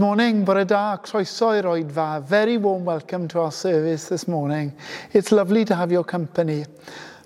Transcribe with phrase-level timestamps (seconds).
[0.00, 2.22] Good morning, bore da, croeso i'r oedfa.
[2.22, 4.72] Very warm welcome to our service this morning.
[5.12, 6.64] It's lovely to have your company.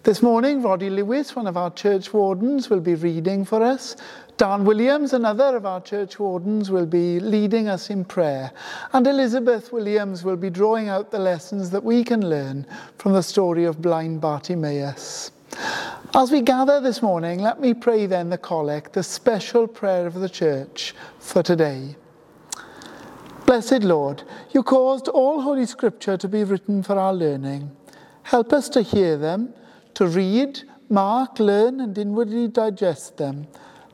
[0.03, 3.95] This morning, Roddy Lewis, one of our church wardens, will be reading for us.
[4.39, 8.51] Dan Williams, another of our church wardens, will be leading us in prayer.
[8.93, 12.67] And Elizabeth Williams will be drawing out the lessons that we can learn
[12.99, 15.31] from the story of blind Bartimaeus.
[16.13, 20.15] As we gather this morning, let me pray then the collect, the special prayer of
[20.15, 21.95] the church for today.
[23.47, 24.23] Blessed Lord,
[24.53, 27.71] you caused all Holy Scripture to be written for our learning.
[28.23, 29.53] Help us to hear them,
[29.93, 33.47] to read, mark, learn, and inwardly digest them,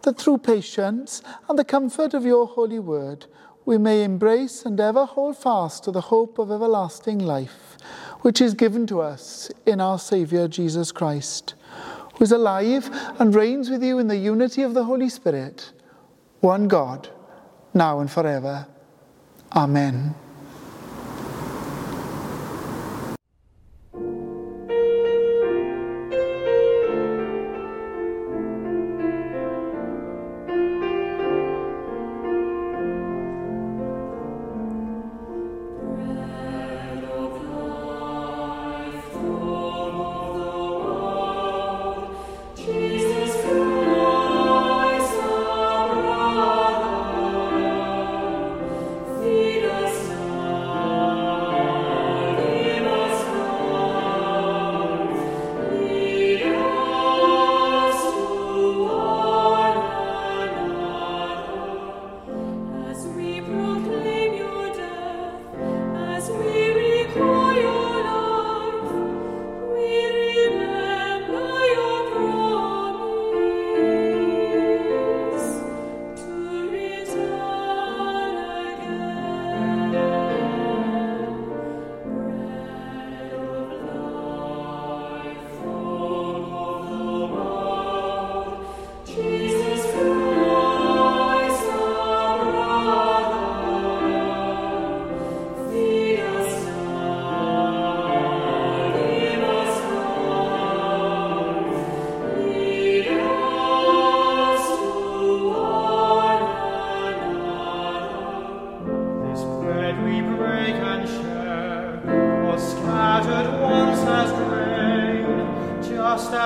[0.03, 3.27] that through patience and the comfort of your holy word,
[3.65, 7.77] we may embrace and ever hold fast to the hope of everlasting life,
[8.21, 11.55] which is given to us in our Saviour Jesus Christ,
[12.15, 15.73] who is alive and reigns with you in the unity of the Holy Spirit,
[16.39, 17.09] one God,
[17.75, 18.69] now and forever.
[19.53, 20.15] Amen.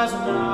[0.05, 0.54] was one.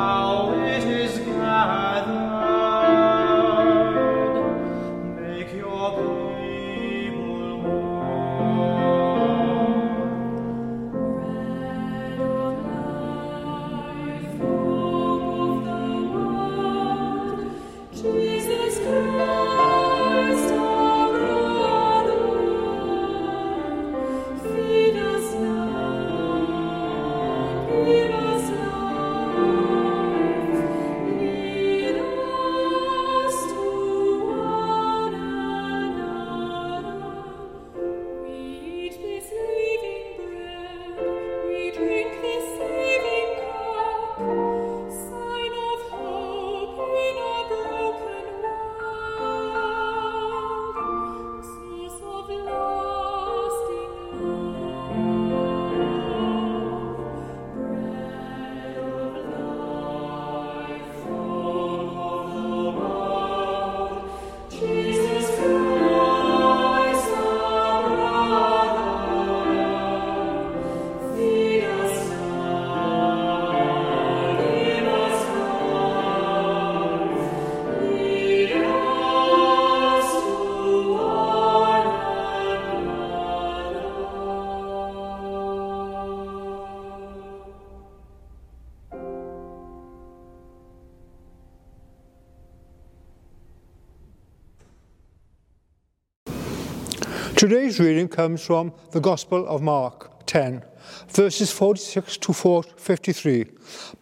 [97.41, 100.63] Today's reading comes from the Gospel of Mark 10,
[101.09, 103.47] verses 46 to 53.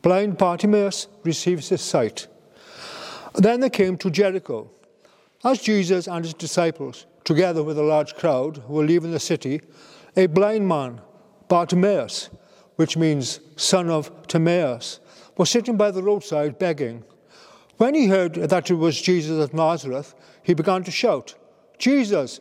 [0.02, 2.26] Blind Bartimaeus receives his sight.
[3.36, 4.68] Then they came to Jericho.
[5.44, 9.60] As Jesus and his disciples, together with a large crowd, were leaving the city,
[10.16, 11.00] a blind man,
[11.46, 12.30] Bartimaeus,
[12.74, 14.98] which means son of Timaeus,
[15.36, 17.04] was sitting by the roadside begging.
[17.76, 21.36] When he heard that it was Jesus of Nazareth, he began to shout,
[21.78, 22.40] Jesus,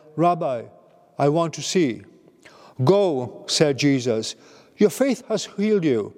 [0.15, 0.63] Rabbi,
[1.17, 2.03] I want to see.
[2.83, 4.35] Go, said Jesus.
[4.77, 6.13] Your faith has healed you.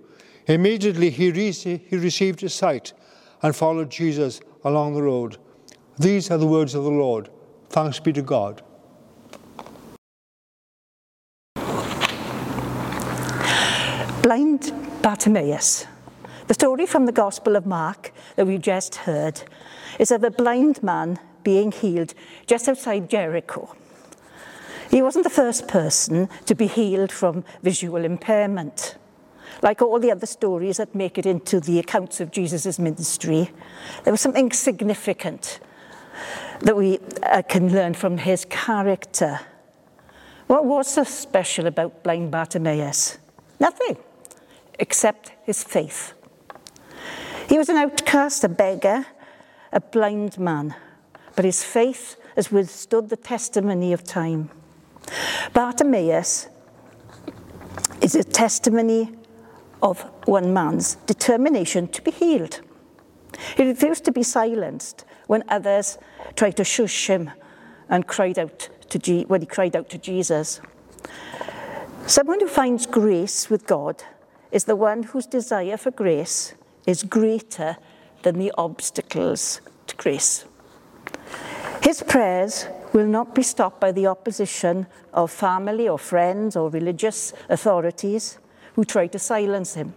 [0.47, 2.93] Immediately he, re- he received his sight
[3.41, 5.37] and followed Jesus along the road.
[5.97, 7.29] These are the words of the Lord.
[7.69, 8.61] Thanks be to God.
[14.21, 15.85] Blind Bartimaeus.
[16.47, 19.43] The story from the Gospel of Mark that we just heard
[19.99, 22.13] is of a blind man being healed
[22.47, 23.75] just outside Jericho.
[24.93, 28.95] He wasn't the first person to be healed from visual impairment.
[29.63, 33.49] Like all the other stories that make it into the accounts of Jesus' ministry,
[34.03, 35.59] there was something significant
[36.59, 39.39] that we uh, can learn from his character.
[40.45, 43.17] What was so special about blind Bartimaeus?
[43.59, 43.97] Nothing
[44.77, 46.13] except his faith.
[47.49, 49.07] He was an outcast, a beggar,
[49.71, 50.75] a blind man,
[51.35, 54.51] but his faith has withstood the testimony of time.
[55.53, 56.47] Bartimaeus
[58.01, 59.11] is a testimony
[59.81, 62.61] of one man's determination to be healed.
[63.57, 65.97] He refused to be silenced when others
[66.35, 67.31] tried to shush him
[67.89, 70.61] and cried out to when he cried out to Jesus.
[72.05, 74.03] Someone who finds grace with God
[74.51, 76.53] is the one whose desire for grace
[76.85, 77.77] is greater
[78.23, 80.45] than the obstacles to grace.
[81.81, 87.33] His prayers will not be stopped by the opposition of family or friends or religious
[87.49, 88.37] authorities
[88.75, 89.93] who try to silence him.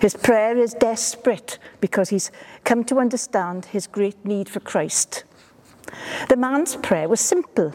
[0.00, 2.30] His prayer is desperate because he's
[2.64, 5.24] come to understand his great need for Christ.
[6.28, 7.74] The man's prayer was simple.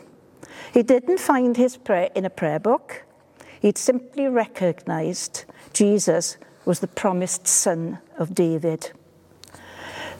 [0.74, 3.04] He didn't find his prayer in a prayer book.
[3.62, 8.92] He'd simply recognized Jesus was the promised son of David.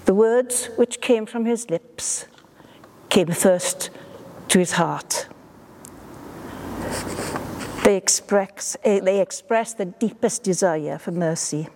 [0.06, 2.26] The words which came from his lips
[3.10, 3.90] came first
[4.50, 5.28] to his heart.
[7.84, 11.70] They express, eh, they express the deepest desire for mercy.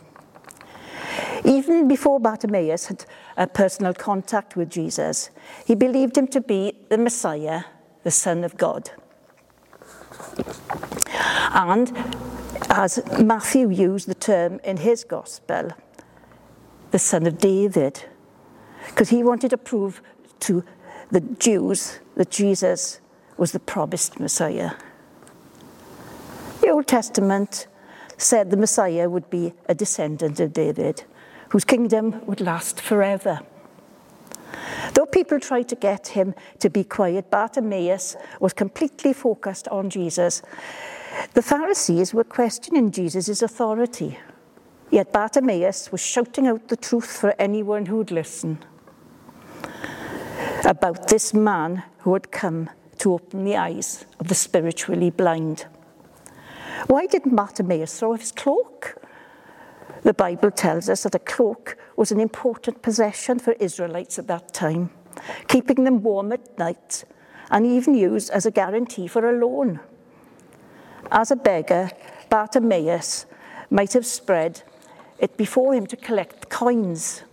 [1.43, 5.29] Even before Bartimaeus had a personal contact with Jesus,
[5.65, 7.63] he believed him to be the Messiah,
[8.03, 8.91] the Son of God.
[11.53, 11.91] And
[12.69, 15.71] as Matthew used the term in his gospel,
[16.91, 18.05] the son of David,
[18.87, 20.01] because he wanted to prove
[20.41, 20.63] to
[21.13, 22.99] the Jews that Jesus
[23.37, 24.71] was the promised Messiah.
[26.61, 27.67] The Old Testament
[28.17, 31.03] said the Messiah would be a descendant of David,
[31.49, 33.41] whose kingdom would last forever.
[34.95, 40.41] Though people tried to get him to be quiet, Bartimaeus was completely focused on Jesus.
[41.35, 44.17] The Pharisees were questioning Jesus' authority,
[44.89, 48.57] yet Bartimaeus was shouting out the truth for anyone who would listen
[50.65, 55.65] about this man who had come to open the eyes of the spiritually blind.
[56.87, 58.95] Why didn't Bartimaeus throw his cloak?
[60.03, 64.53] The Bible tells us that a cloak was an important possession for Israelites at that
[64.53, 64.89] time,
[65.47, 67.05] keeping them warm at night
[67.49, 69.79] and even used as a guarantee for a loan.
[71.11, 71.91] As a beggar,
[72.29, 73.25] Bartimaeus
[73.69, 74.63] might have spread
[75.19, 77.23] it before him to collect coins.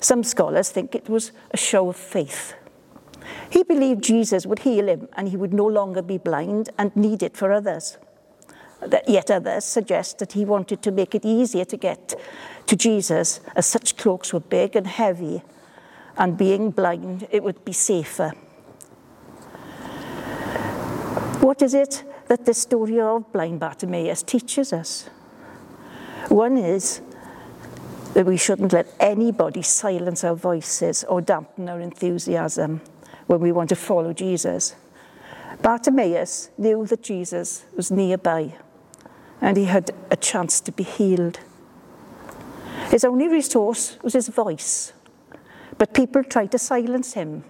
[0.00, 2.54] Some scholars think it was a show of faith.
[3.50, 7.22] He believed Jesus would heal him and he would no longer be blind and need
[7.22, 7.96] it for others.
[9.06, 12.14] Yet others suggest that he wanted to make it easier to get
[12.66, 15.42] to Jesus, as such cloaks were big and heavy,
[16.16, 18.30] and being blind, it would be safer.
[21.40, 25.08] What is it that the story of blind Bartimaeus teaches us?
[26.28, 27.00] One is
[28.14, 32.80] that we shouldn't let anybody silence our voices or dampen our enthusiasm
[33.28, 34.74] when we want to follow Jesus.
[35.62, 38.54] Bartimaeus knew that Jesus was nearby
[39.40, 41.38] and he had a chance to be healed.
[42.90, 44.92] His only resource was his voice,
[45.76, 47.44] but people tried to silence him,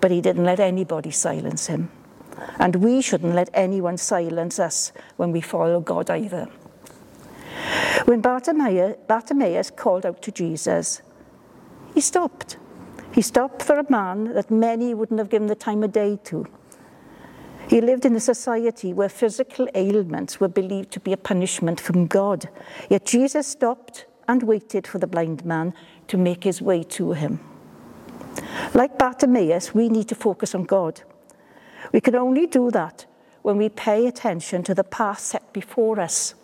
[0.00, 1.90] but he didn't let anybody silence him.
[2.58, 6.48] And we shouldn't let anyone silence us when we follow God either.
[8.06, 11.02] When Bartimaeus, Bartimaeus called out to Jesus,
[11.94, 12.56] he stopped.
[13.12, 16.46] He stopped for a man that many wouldn't have given the time of day to.
[17.68, 22.06] He lived in a society where physical ailments were believed to be a punishment from
[22.06, 22.48] God.
[22.88, 25.74] Yet Jesus stopped and waited for the blind man
[26.08, 27.40] to make his way to him.
[28.74, 31.02] Like Bartimaeus, we need to focus on God.
[31.92, 33.06] We can only do that
[33.42, 36.34] when we pay attention to the path set before us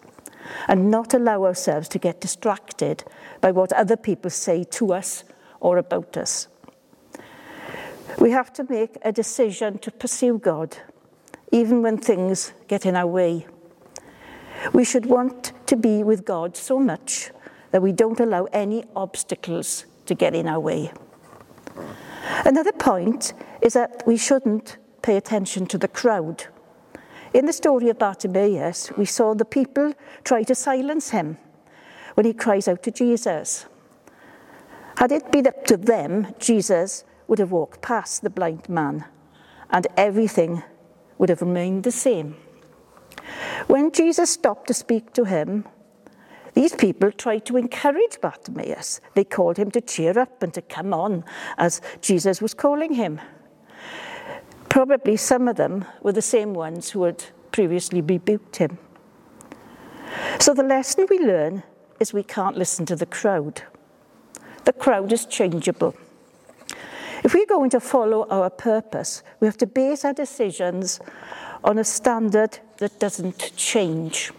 [0.67, 3.05] and not allow ourselves to get distracted
[3.41, 5.25] by what other people say to us
[5.61, 6.49] or about us.
[8.19, 10.77] We have to make a decision to pursue God,
[11.53, 13.47] even when things get in our way.
[14.73, 17.31] We should want to be with God so much
[17.71, 20.91] that we don't allow any obstacles to get in our way.
[22.45, 26.47] Another point is that we shouldn't pay attention to the crowd.
[27.33, 29.93] In the story of Bartimaeus, we saw the people
[30.25, 31.39] try to silence him
[32.15, 33.67] when he cries out to Jesus.
[34.97, 39.05] Had it been up to them, Jesus would have walked past the blind man
[39.71, 40.63] and everything
[41.19, 42.35] would have remained the same.
[43.67, 45.65] When Jesus stopped to speak to him,
[46.55, 49.01] these people tried to encourage Bartimaeus.
[49.15, 51.25] They called him to cheer up and to come on
[51.57, 53.21] as Jesus was calling him.
[54.69, 58.79] Probably some of them were the same ones who had previously rebuked him.
[60.39, 61.63] So the lesson we learn
[62.01, 63.63] is we can't listen to the crowd.
[64.65, 65.95] The crowd is changeable.
[67.29, 70.99] If we're going to follow our purpose, we have to base our decisions
[71.63, 74.33] on a standard that doesn't change.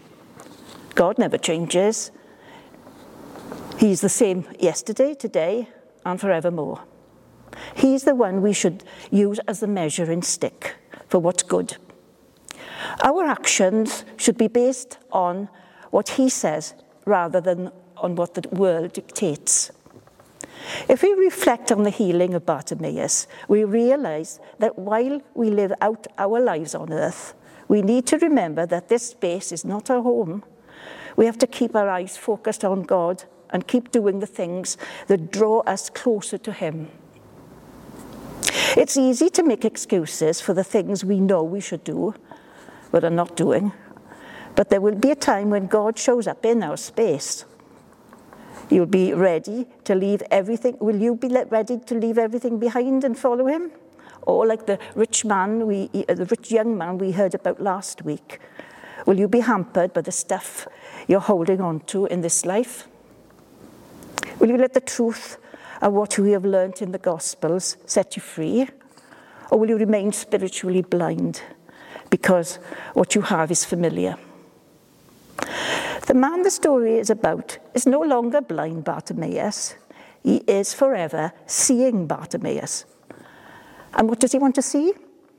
[0.96, 2.10] God never changes.
[3.78, 5.68] He's the same yesterday, today,
[6.04, 6.80] and forevermore.
[7.76, 8.82] He's the one we should
[9.12, 10.74] use as the measuring stick
[11.06, 11.76] for what's good.
[13.04, 15.48] Our actions should be based on
[15.92, 19.70] what He says rather than on what the world dictates.
[20.88, 26.06] If we reflect on the healing of Bartimaeus, we realize that while we live out
[26.18, 27.34] our lives on earth,
[27.68, 30.42] we need to remember that this space is not our home.
[31.16, 34.76] We have to keep our eyes focused on God and keep doing the things
[35.06, 36.88] that draw us closer to Him.
[38.76, 42.14] It's easy to make excuses for the things we know we should do,
[42.90, 43.72] but are not doing.
[44.56, 47.44] But there will be a time when God shows up in our space.
[48.70, 50.76] You'll be ready to leave everything.
[50.78, 53.72] Will you be ready to leave everything behind and follow Him?
[54.22, 58.02] Or like the rich man, we, uh, the rich young man we heard about last
[58.02, 58.38] week,
[59.06, 60.68] will you be hampered by the stuff
[61.08, 62.86] you're holding on to in this life?
[64.38, 65.38] Will you let the truth
[65.82, 68.68] of what we have learnt in the Gospels set you free?
[69.50, 71.42] Or will you remain spiritually blind
[72.08, 72.56] because
[72.94, 74.16] what you have is familiar?
[76.06, 79.76] The man the story is about is no longer blind Bartimaeus.
[80.22, 82.84] He is forever seeing Bartimaeus.
[83.94, 84.92] And what does he want to see?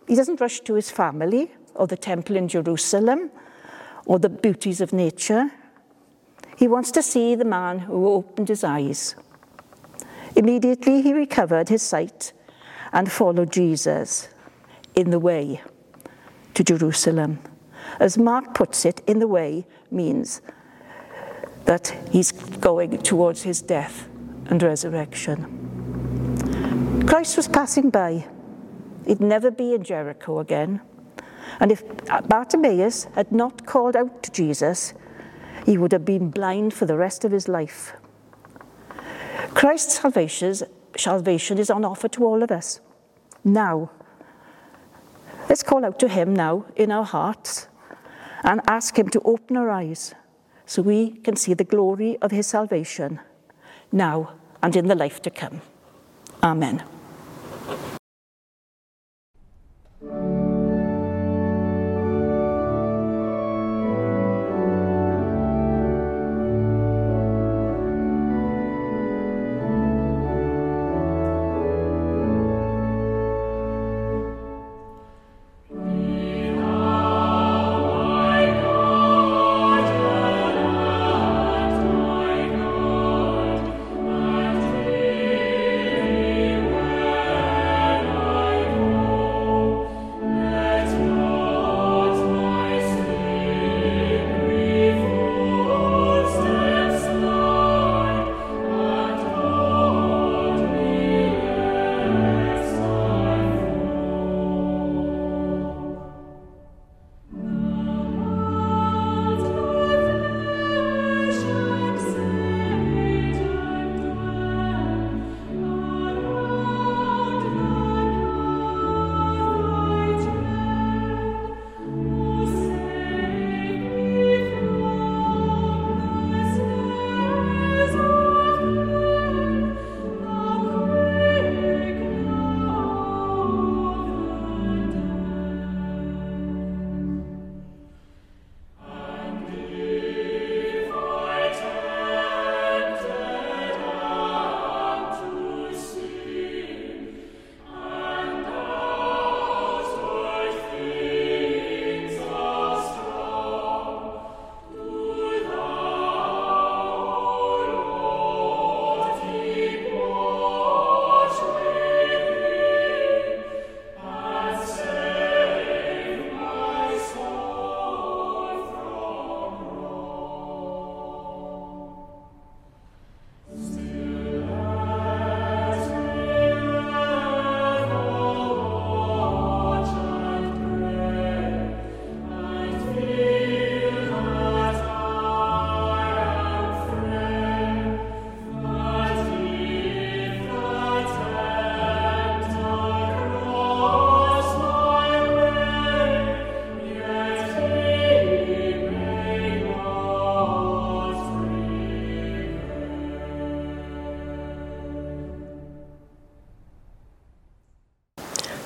[0.08, 3.32] He doesn't rush to his family or the temple in Jerusalem
[4.06, 5.52] or the beauties of nature.
[6.58, 9.16] He wants to see the man who opened his eyes.
[10.36, 12.34] Immediately he recovered his sight
[12.94, 14.30] and followed Jesus
[14.96, 15.62] in the way
[16.54, 17.40] to Jerusalem.
[18.00, 20.42] As Mark puts it, in the way means
[21.66, 24.08] that he's going towards his death
[24.48, 27.06] and resurrection.
[27.08, 28.26] Christ was passing by.
[29.06, 30.82] He'd never be in Jericho again.
[31.60, 31.84] And if
[32.28, 34.94] Bartimaeus had not called out to Jesus,
[35.66, 37.94] he would have been blind for the rest of his life.
[39.54, 42.80] Christ's salvation is on offer to all of us
[43.44, 43.92] now.
[45.50, 47.68] Let's call out to him now in our hearts
[48.44, 50.14] and ask him to open our eyes
[50.66, 53.20] so we can see the glory of his salvation
[53.92, 54.34] now
[54.64, 55.62] and in the life to come.
[56.44, 56.84] Amen.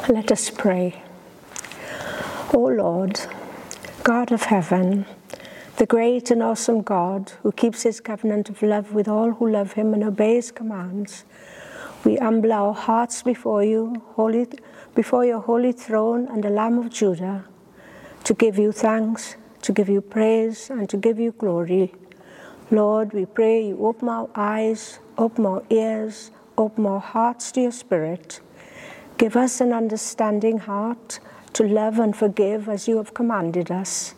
[0.07, 1.01] Let us pray.
[2.53, 3.19] O Lord,
[4.03, 5.07] God of heaven,
[5.77, 9.73] the great and awesome God who keeps his covenant of love with all who love
[9.73, 11.25] him and obey his commands,
[12.03, 14.47] we humble our hearts before you, holy,
[14.93, 17.45] before your holy throne and the Lamb of Judah,
[18.25, 21.95] to give you thanks, to give you praise, and to give you glory.
[22.69, 27.71] Lord, we pray you open our eyes, open our ears, open our hearts to your
[27.71, 28.39] Spirit.
[29.17, 31.19] Give us an understanding heart
[31.53, 34.13] to love and forgive as you have commanded us.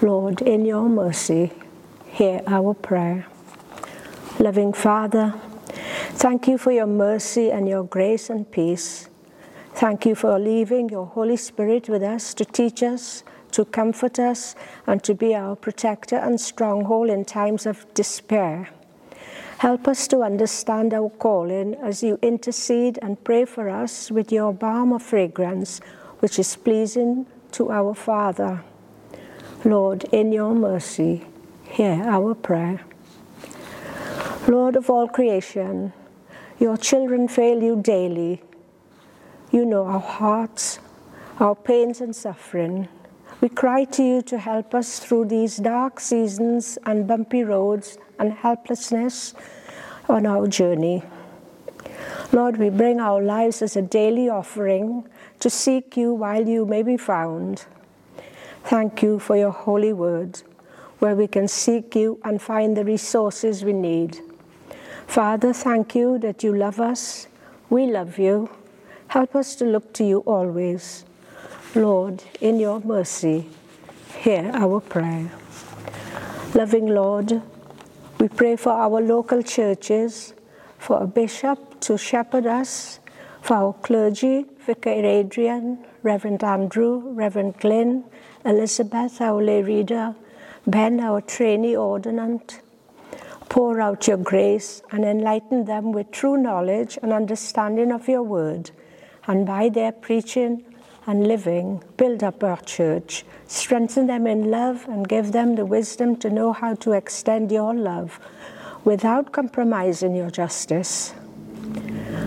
[0.00, 1.52] Lord, in your mercy,
[2.06, 3.26] hear our prayer.
[4.38, 5.34] Loving Father,
[6.12, 9.08] thank you for your mercy and your grace and peace.
[9.74, 14.54] Thank you for leaving your Holy Spirit with us to teach us, to comfort us,
[14.86, 18.68] and to be our protector and stronghold in times of despair.
[19.64, 24.52] Help us to understand our calling as you intercede and pray for us with your
[24.52, 25.80] balm of fragrance,
[26.18, 28.62] which is pleasing to our Father.
[29.64, 31.24] Lord, in your mercy,
[31.62, 32.82] hear our prayer.
[34.46, 35.94] Lord of all creation,
[36.58, 38.42] your children fail you daily.
[39.50, 40.78] You know our hearts,
[41.40, 42.86] our pains and suffering.
[43.40, 48.32] We cry to you to help us through these dark seasons and bumpy roads and
[48.32, 49.34] helplessness
[50.08, 51.02] on our journey.
[52.32, 55.06] Lord, we bring our lives as a daily offering
[55.40, 57.66] to seek you while you may be found.
[58.64, 60.42] Thank you for your holy word,
[60.98, 64.20] where we can seek you and find the resources we need.
[65.06, 67.28] Father, thank you that you love us.
[67.70, 68.48] We love you.
[69.08, 71.04] Help us to look to you always.
[71.74, 73.46] Lord, in your mercy,
[74.22, 75.30] hear our prayer.
[76.54, 77.42] Loving Lord,
[78.24, 80.32] we pray for our local churches,
[80.78, 82.98] for a bishop to shepherd us,
[83.42, 88.02] for our clergy, Vicar Adrian, Reverend Andrew, Reverend Glyn,
[88.46, 90.14] Elizabeth, our lay reader,
[90.66, 92.60] Ben, our trainee ordinand.
[93.50, 98.70] Pour out your grace and enlighten them with true knowledge and understanding of your word,
[99.26, 100.64] and by their preaching
[101.06, 106.16] and living, build up our church, strengthen them in love, and give them the wisdom
[106.16, 108.18] to know how to extend your love
[108.84, 111.14] without compromising your justice.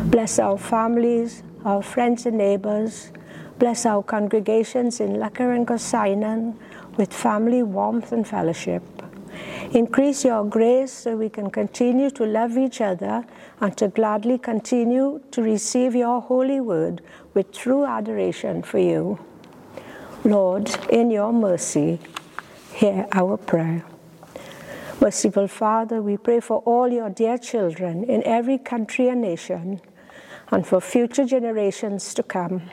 [0.05, 3.11] Bless our families, our friends and neighbors.
[3.59, 6.55] Bless our congregations in Loughor and Gorseinon
[6.97, 8.83] with family warmth and fellowship.
[9.71, 13.25] Increase your grace so we can continue to love each other
[13.59, 17.01] and to gladly continue to receive your holy word
[17.33, 19.19] with true adoration for you.
[20.23, 21.99] Lord, in your mercy,
[22.73, 23.83] hear our prayer.
[24.99, 29.79] Merciful Father, we pray for all your dear children in every country and nation
[30.49, 32.63] and for future generations to come.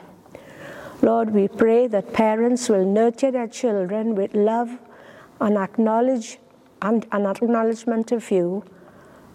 [1.01, 4.79] Lord, we pray that parents will nurture their children with love
[5.39, 6.39] and acknowledge
[6.85, 8.63] and an acknowledgement of you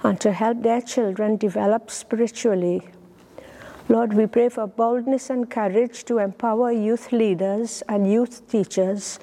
[0.05, 2.81] and to help their children develop spiritually.
[3.89, 9.19] Lord, we pray for boldness and courage to empower youth leaders and youth teachers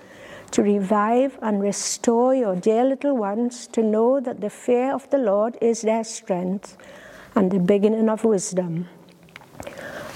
[0.52, 5.18] to revive and restore your dear little ones to know that the fear of the
[5.18, 6.78] Lord is their strength
[7.36, 8.88] and the beginning of wisdom.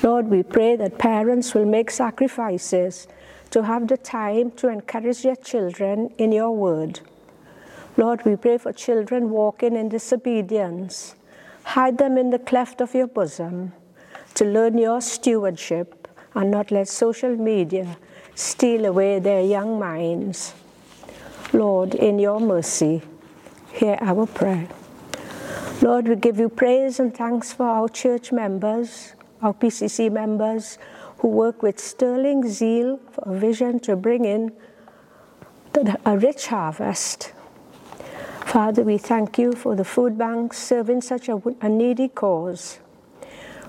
[0.03, 3.07] Lord, we pray that parents will make sacrifices
[3.51, 6.99] to have the time to encourage their children in your word.
[7.97, 11.15] Lord, we pray for children walking in disobedience.
[11.63, 13.73] Hide them in the cleft of your bosom
[14.35, 17.97] to learn your stewardship and not let social media
[18.33, 20.53] steal away their young minds.
[21.51, 23.01] Lord, in your mercy,
[23.73, 24.69] hear our prayer.
[25.81, 30.77] Lord, we give you praise and thanks for our church members, our PCC members
[31.17, 34.53] who work with sterling zeal for a vision to bring in
[36.05, 37.33] a rich harvest
[38.51, 42.81] Father, we thank you for the food banks serving such a, a needy cause.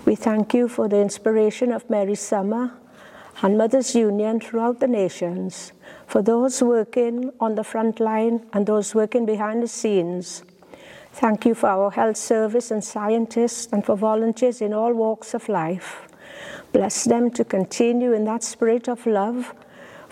[0.05, 2.73] We thank you for the inspiration of Mary Sumner
[3.43, 5.73] and Mothers Union throughout the nations,
[6.09, 10.43] for those working on the front line and those working behind the scenes.
[11.13, 15.49] Thank you for our health service and scientists and for volunteers in all walks of
[15.49, 16.09] life.
[16.73, 19.55] Bless them to continue in that spirit of love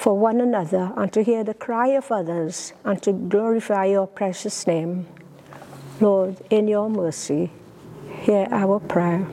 [0.01, 4.67] for one another and to hear the cry of others and to glorify your precious
[4.67, 5.07] name.
[6.01, 7.51] Lord, in your mercy,
[8.23, 9.27] hear our prayer.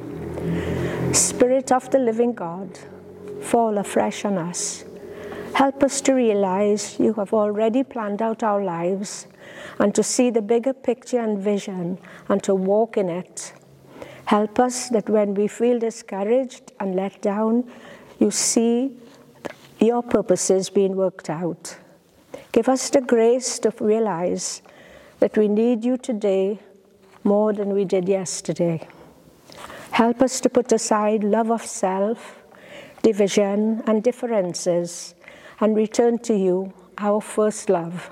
[1.14, 2.80] Spirit of the living God,
[3.42, 4.84] fall afresh on us.
[5.54, 9.26] Help us to realize you have already planned out our lives
[9.80, 13.54] and to see the bigger picture and vision and to walk in it.
[14.26, 17.72] Help us that when we feel discouraged and let down,
[18.20, 18.92] you see
[19.80, 21.78] your purposes being worked out.
[22.52, 24.62] Give us the grace to realize
[25.20, 26.60] that we need you today
[27.24, 28.88] more than we did yesterday.
[29.92, 32.44] Help us to put aside love of self,
[33.02, 35.16] division, and differences
[35.60, 38.10] and return to you, our first love.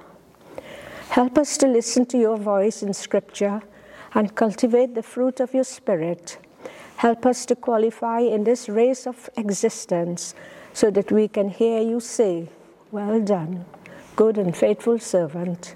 [1.10, 3.62] Help us to listen to your voice in Scripture
[4.14, 6.38] and cultivate the fruit of your Spirit.
[6.98, 10.34] Help us to qualify in this race of existence
[10.76, 12.50] so that we can hear you say,
[12.92, 13.66] Well done,
[14.18, 15.74] good and faithful servant.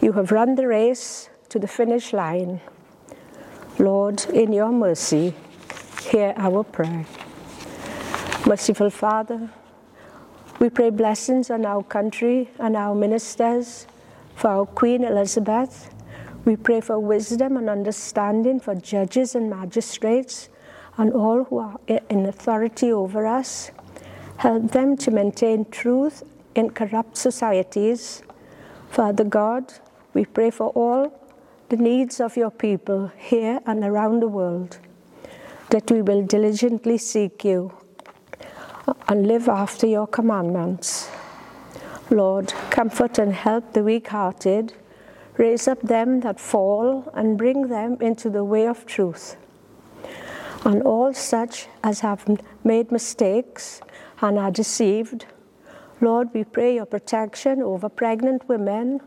[0.00, 2.60] You have run the race to the finish line.
[3.78, 5.34] Lord, in your mercy,
[6.02, 7.06] hear our prayer.
[8.44, 9.50] Merciful Father,
[10.58, 13.86] we pray blessings on our country and our ministers,
[14.34, 15.94] for our Queen Elizabeth.
[16.44, 20.48] We pray for wisdom and understanding for judges and magistrates
[20.96, 21.78] and all who are
[22.08, 23.70] in authority over us.
[24.38, 26.22] Help them to maintain truth
[26.54, 28.22] in corrupt societies.
[28.88, 29.74] Father God,
[30.14, 31.12] we pray for all
[31.68, 34.78] the needs of your people here and around the world,
[35.70, 37.72] that we will diligently seek you
[39.08, 41.10] and live after your commandments.
[42.08, 44.72] Lord, comfort and help the weak hearted,
[45.36, 49.36] raise up them that fall, and bring them into the way of truth.
[50.64, 52.26] And all such as have
[52.64, 53.80] made mistakes
[54.20, 55.26] and are deceived,
[56.00, 59.00] Lord, we pray your protection over pregnant women,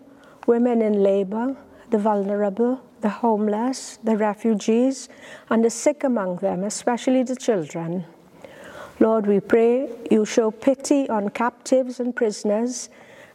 [0.47, 1.55] women in labor,
[1.89, 5.09] the vulnerable, the homeless, the refugees,
[5.49, 8.05] and the sick among them, especially the children.
[8.99, 12.89] Lord, we pray you show pity on captives and prisoners,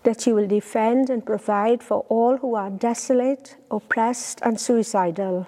[0.04, 5.46] that you will defend and provide for all who are desolate, oppressed, and suicidal.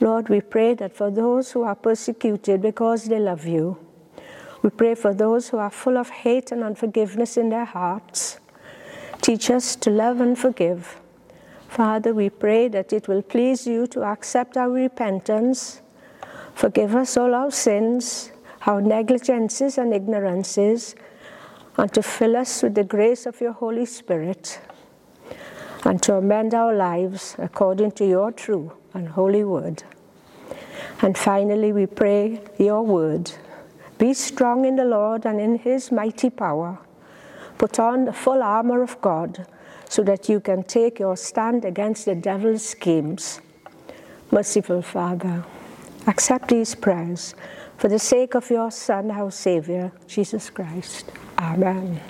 [0.00, 3.76] Lord, we pray that for those who are persecuted because they love you,
[4.62, 8.40] we pray for those who are full of hate and unforgiveness in their hearts.
[9.20, 11.00] Teach us to love and forgive.
[11.68, 15.82] Father, we pray that it will please you to accept our repentance,
[16.54, 18.32] forgive us all our sins,
[18.66, 20.94] our negligences and ignorances,
[21.76, 24.60] and to fill us with the grace of your Holy Spirit,
[25.84, 29.82] and to amend our lives according to your true and holy word.
[31.02, 33.32] And finally, we pray your word.
[33.98, 36.78] Be strong in the Lord and in his mighty power.
[37.58, 39.46] Put on the full armor of God
[39.88, 43.40] so that you can take your stand against the devil's schemes.
[44.30, 45.44] Merciful Father,
[46.06, 47.34] accept these prayers
[47.76, 51.10] for the sake of your Son, our Savior, Jesus Christ.
[51.38, 52.00] Amen.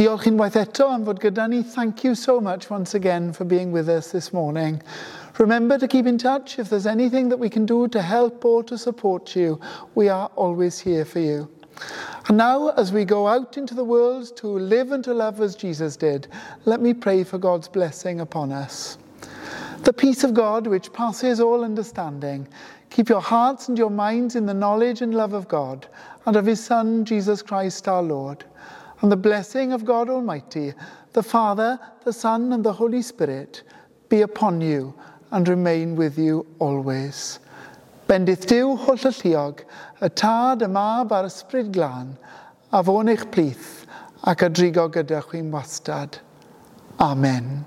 [0.00, 1.62] Diolch unwaith eto am fod gyda ni.
[1.62, 4.80] Thank you so much once again for being with us this morning.
[5.36, 8.62] Remember to keep in touch if there's anything that we can do to help or
[8.62, 9.60] to support you.
[9.94, 11.50] We are always here for you.
[12.28, 15.54] And now, as we go out into the world to live and to love as
[15.54, 16.28] Jesus did,
[16.64, 18.96] let me pray for God's blessing upon us.
[19.82, 22.48] The peace of God, which passes all understanding,
[22.88, 25.86] keep your hearts and your minds in the knowledge and love of God
[26.24, 28.46] and of His Son, Jesus Christ our Lord.
[29.00, 30.74] and the blessing of God Almighty,
[31.12, 33.62] the Father, the Son, and the Holy Spirit
[34.08, 34.94] be upon you
[35.30, 37.38] and remain with you always.
[38.08, 39.64] Bendith Dyw holl y lliog,
[40.02, 42.16] y tad, y mab a'r ysbryd glân,
[42.72, 43.84] a fo'n eich plith
[44.26, 46.18] ac adrigo gyda chi'n wastad.
[46.98, 47.64] Amen.